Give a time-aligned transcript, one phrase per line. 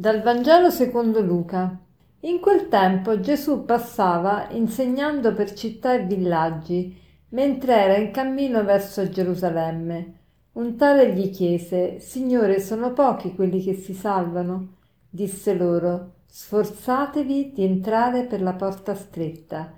[0.00, 1.78] Dal Vangelo secondo Luca.
[2.20, 9.06] In quel tempo Gesù passava insegnando per città e villaggi, mentre era in cammino verso
[9.10, 10.14] Gerusalemme.
[10.52, 14.76] Un tale gli chiese, Signore, sono pochi quelli che si salvano?
[15.10, 19.70] Disse loro, sforzatevi di entrare per la porta stretta,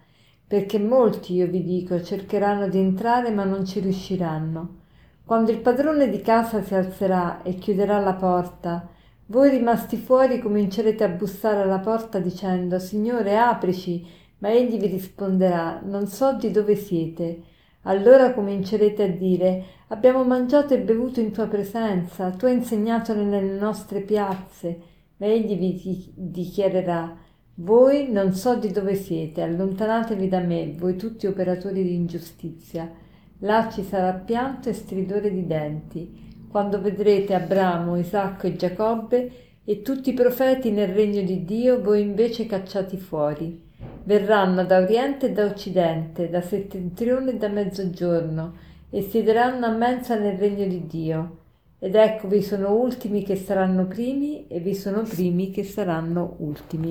[0.46, 4.76] perché molti, io vi dico, cercheranno di entrare ma non ci riusciranno.
[5.24, 8.86] Quando il padrone di casa si alzerà e chiuderà la porta,
[9.26, 14.04] voi rimasti fuori comincerete a bussare alla porta dicendo Signore aprici,
[14.38, 17.42] ma egli vi risponderà Non so di dove siete.
[17.82, 23.58] Allora comincerete a dire Abbiamo mangiato e bevuto in tua presenza, tu hai insegnato nelle
[23.58, 24.80] nostre piazze,
[25.18, 27.16] ma egli vi dichiarerà
[27.56, 32.90] Voi non so di dove siete, allontanatevi da me, voi tutti operatori di ingiustizia.
[33.38, 39.32] Là ci sarà pianto e stridore di denti quando vedrete Abramo, Isacco e Giacobbe
[39.64, 43.70] e tutti i profeti nel regno di Dio, voi invece cacciati fuori.
[44.04, 48.54] Verranno da oriente e da occidente, da settentrione e da mezzogiorno,
[48.90, 51.38] e siederanno a mensa nel regno di Dio.
[51.78, 56.90] Ed ecco vi sono ultimi che saranno primi e vi sono primi che saranno ultimi.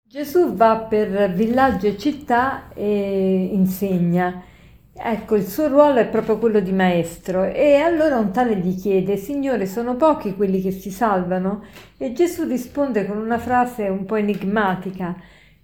[0.00, 4.44] Gesù va per villaggio e città e insegna
[4.98, 9.16] Ecco, il suo ruolo è proprio quello di maestro e allora un tale gli chiede,
[9.18, 11.64] Signore, sono pochi quelli che si salvano?
[11.98, 15.14] E Gesù risponde con una frase un po' enigmatica,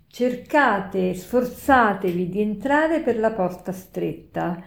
[0.06, 4.62] cercate, sforzatevi di entrare per la porta stretta.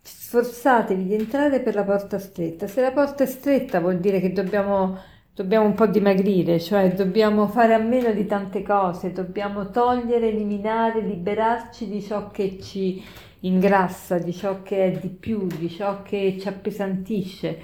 [0.00, 2.68] Sforzatevi di entrare per la porta stretta.
[2.68, 4.96] Se la porta è stretta vuol dire che dobbiamo,
[5.34, 11.00] dobbiamo un po' dimagrire, cioè dobbiamo fare a meno di tante cose, dobbiamo togliere, eliminare,
[11.00, 13.02] liberarci di ciò che ci
[13.40, 17.58] ingrassa, di ciò che è di più, di ciò che ci appesantisce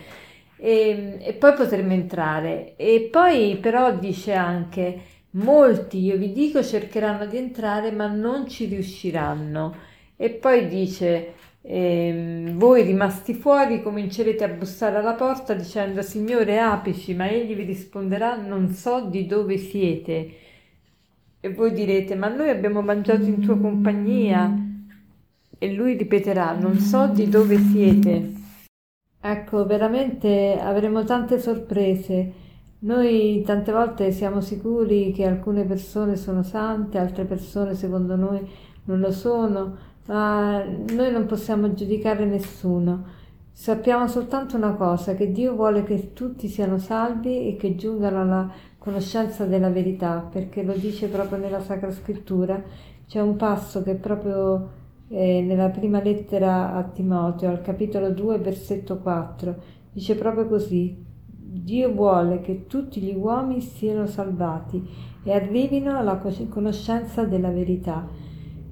[0.56, 2.74] e, e poi potremo entrare.
[2.76, 5.02] E poi però dice anche
[5.32, 9.88] molti, io vi dico, cercheranno di entrare ma non ci riusciranno.
[10.16, 17.14] E poi dice eh, voi rimasti fuori comincerete a bussare alla porta dicendo Signore apici,
[17.14, 20.34] ma egli vi risponderà non so di dove siete.
[21.40, 24.68] E voi direte ma noi abbiamo mangiato in tua compagnia
[25.58, 28.38] e lui ripeterà non so di dove siete.
[29.22, 32.32] Ecco, veramente avremo tante sorprese.
[32.80, 38.40] Noi tante volte siamo sicuri che alcune persone sono sante, altre persone secondo noi
[38.84, 39.76] non lo sono,
[40.10, 43.18] ma noi non possiamo giudicare nessuno.
[43.52, 48.50] Sappiamo soltanto una cosa, che Dio vuole che tutti siano salvi e che giungano alla
[48.76, 52.60] conoscenza della verità, perché lo dice proprio nella Sacra Scrittura.
[53.06, 54.70] C'è un passo che proprio
[55.08, 59.56] eh, nella prima lettera a Timoteo, al capitolo 2, versetto 4,
[59.92, 64.84] dice proprio così, Dio vuole che tutti gli uomini siano salvati
[65.22, 68.29] e arrivino alla conoscenza della verità.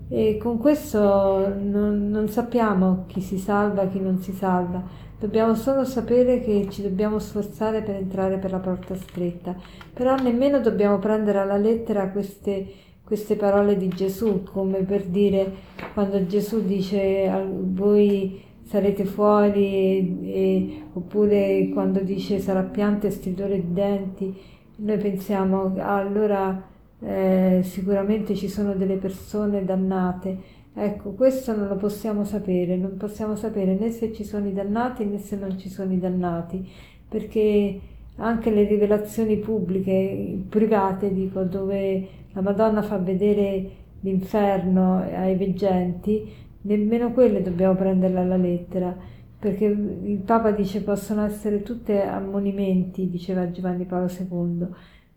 [0.09, 4.83] E con questo non, non sappiamo chi si salva e chi non si salva,
[5.19, 9.55] dobbiamo solo sapere che ci dobbiamo sforzare per entrare per la porta stretta,
[9.93, 15.51] però nemmeno dobbiamo prendere alla lettera queste queste parole di Gesù, come per dire
[15.95, 17.27] quando Gesù dice
[17.63, 24.39] voi sarete fuori, e, oppure quando dice sarà pianto e stridore di denti,
[24.77, 26.63] noi pensiamo allora
[27.01, 30.57] eh, sicuramente ci sono delle persone dannate.
[30.75, 35.05] Ecco, questo non lo possiamo sapere, non possiamo sapere né se ci sono i dannati
[35.05, 36.69] né se non ci sono i dannati,
[37.09, 37.81] perché
[38.17, 43.71] anche le rivelazioni pubbliche, private, dico, dove la Madonna fa vedere
[44.01, 46.31] l'inferno ai veggenti,
[46.63, 48.97] nemmeno quelle dobbiamo prenderle alla lettera,
[49.39, 54.67] perché il Papa dice possono essere tutte ammonimenti, diceva Giovanni Paolo II,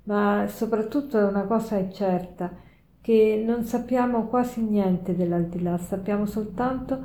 [0.03, 2.51] ma soprattutto una cosa è certa,
[3.01, 6.99] che non sappiamo quasi niente dell'aldilà, sappiamo soltanto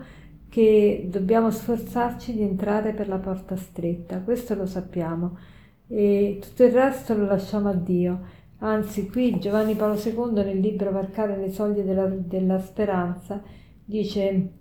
[0.48, 5.37] che dobbiamo sforzarci di entrare per la porta stretta, questo lo sappiamo
[5.88, 8.44] e tutto il resto lo lasciamo a Dio.
[8.58, 13.43] Anzi, qui Giovanni Paolo II nel libro Varcare le soglie della, della speranza
[13.84, 14.52] dice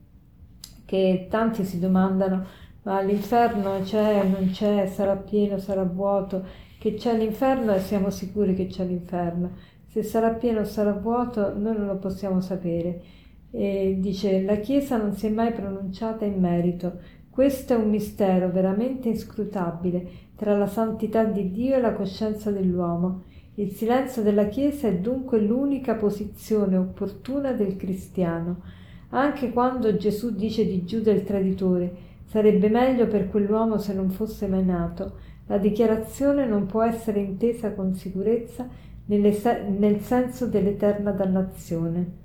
[0.86, 2.46] che tanti si domandano
[2.84, 6.44] ma l'inferno c'è, non c'è, sarà pieno, sarà vuoto,
[6.86, 9.54] che c'è l'inferno e siamo sicuri che c'è l'inferno.
[9.88, 13.02] Se sarà pieno o sarà vuoto noi non lo possiamo sapere.
[13.50, 17.00] E dice la Chiesa non si è mai pronunciata in merito.
[17.28, 23.24] Questo è un mistero veramente inscrutabile tra la santità di Dio e la coscienza dell'uomo.
[23.56, 28.62] Il silenzio della Chiesa è dunque l'unica posizione opportuna del cristiano.
[29.10, 31.92] Anche quando Gesù dice di Giuda il traditore,
[32.26, 37.74] sarebbe meglio per quell'uomo se non fosse mai nato, La dichiarazione non può essere intesa
[37.74, 38.68] con sicurezza
[39.08, 42.24] nel senso dell'eterna dannazione.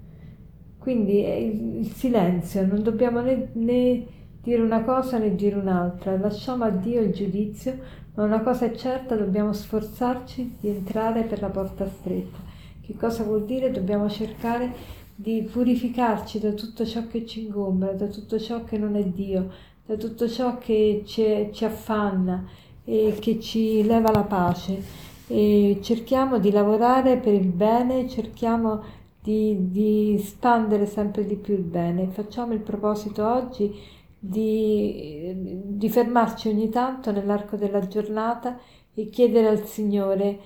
[0.79, 4.07] Quindi il silenzio, non dobbiamo né, né
[4.41, 7.79] dire una cosa né dire un'altra, lasciamo a Dio il giudizio,
[8.15, 12.39] ma una cosa è certa, dobbiamo sforzarci di entrare per la porta stretta.
[12.81, 13.71] Che cosa vuol dire?
[13.71, 14.73] Dobbiamo cercare
[15.15, 19.51] di purificarci da tutto ciò che ci ingombra, da tutto ciò che non è Dio,
[19.85, 22.47] da tutto ciò che ci, ci affanna
[22.85, 24.83] e che ci leva la pace.
[25.27, 28.83] E cerchiamo di lavorare per il bene, cerchiamo
[29.23, 32.09] di, di spandere sempre di più il bene.
[32.09, 33.73] Facciamo il proposito oggi
[34.19, 35.33] di,
[35.65, 38.59] di fermarci ogni tanto nell'arco della giornata
[38.95, 40.39] e chiedere al Signore,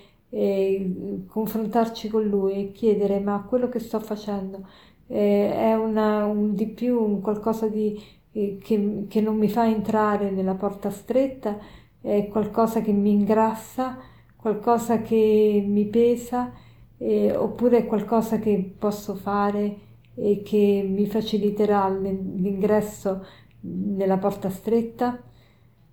[1.26, 4.66] confrontarci con Lui e chiedere ma quello che sto facendo
[5.06, 8.00] eh, è una, un di più, un qualcosa di,
[8.32, 11.58] eh, che, che non mi fa entrare nella porta stretta,
[12.04, 13.96] è qualcosa che mi ingrassa,
[14.36, 16.52] qualcosa che mi pesa
[16.98, 19.76] eh, oppure è qualcosa che posso fare
[20.14, 23.24] e che mi faciliterà l'ingresso
[23.60, 25.18] nella porta stretta.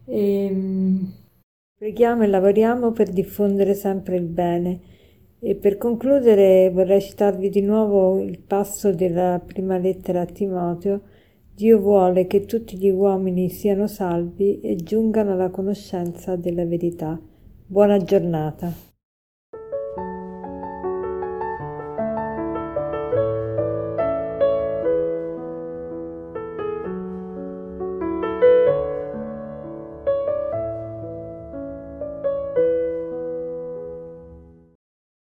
[0.06, 1.14] E, ehm,
[1.78, 4.82] preghiamo e lavoriamo per diffondere sempre il bene.
[5.40, 11.02] E per concludere vorrei citarvi di nuovo il passo della prima lettera a Timoteo.
[11.62, 17.22] Dio vuole che tutti gli uomini siano salvi e giungano alla conoscenza della verità.
[17.68, 18.91] Buona giornata.